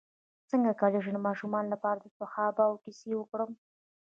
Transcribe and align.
څنګه 0.49 0.71
کولی 0.81 0.99
شم 1.03 1.13
د 1.15 1.19
ماشومانو 1.27 1.71
لپاره 1.73 1.97
د 1.99 2.07
صحابه 2.19 2.63
وو 2.67 2.81
کیسې 2.83 3.11
وکړم 3.17 3.51